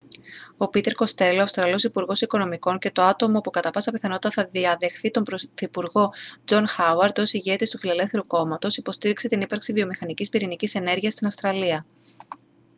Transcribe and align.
ο 0.57 0.67
πίτερ 0.69 0.93
κοστέλο 0.93 1.39
ο 1.39 1.43
αυστραλός 1.43 1.83
υπουργός 1.83 2.21
οικονομικών 2.21 2.79
και 2.79 2.91
το 2.91 3.01
άτομο 3.01 3.39
που 3.41 3.49
κατά 3.49 3.71
πάσα 3.71 3.91
πιθανότητα 3.91 4.31
θα 4.31 4.47
διαδεχθεί 4.51 5.11
τον 5.11 5.23
πρωθυπουργό 5.23 6.13
τζον 6.45 6.67
χάουαρντ 6.67 7.19
ως 7.19 7.33
ηγέτης 7.33 7.69
του 7.69 7.77
φιλελεύθερου 7.77 8.27
κόμματος 8.27 8.77
υποστήριξε 8.77 9.27
την 9.27 9.41
ύπαρξη 9.41 9.73
βιομηχανίας 9.73 10.29
πυρηνικής 10.29 10.75
ενέργειας 10.75 11.13
στην 11.13 11.27
αυστραλία 11.27 11.85